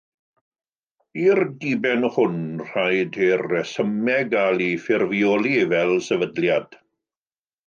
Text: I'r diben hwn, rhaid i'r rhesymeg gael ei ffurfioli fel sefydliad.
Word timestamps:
I'r 1.25 1.41
diben 1.65 2.07
hwn, 2.15 2.39
rhaid 2.69 3.19
i'r 3.27 3.45
rhesymeg 3.51 4.33
gael 4.33 4.65
ei 4.69 4.73
ffurfioli 4.87 5.53
fel 5.75 5.95
sefydliad. 6.09 6.81